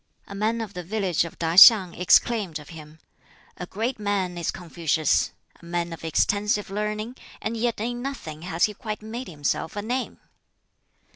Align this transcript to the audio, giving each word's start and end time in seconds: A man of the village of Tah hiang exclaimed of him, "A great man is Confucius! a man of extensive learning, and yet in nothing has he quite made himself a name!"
A 0.27 0.33
man 0.33 0.61
of 0.61 0.73
the 0.73 0.81
village 0.81 1.25
of 1.25 1.37
Tah 1.37 1.53
hiang 1.55 1.93
exclaimed 1.93 2.57
of 2.57 2.69
him, 2.69 2.97
"A 3.57 3.67
great 3.67 3.99
man 3.99 4.35
is 4.35 4.49
Confucius! 4.49 5.31
a 5.61 5.63
man 5.65 5.93
of 5.93 6.03
extensive 6.03 6.71
learning, 6.71 7.17
and 7.39 7.55
yet 7.55 7.79
in 7.79 8.01
nothing 8.01 8.41
has 8.41 8.63
he 8.63 8.73
quite 8.73 9.03
made 9.03 9.27
himself 9.27 9.75
a 9.75 9.83
name!" 9.83 10.19